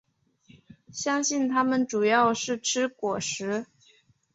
[0.91, 3.67] 相信它们主要是吃果实。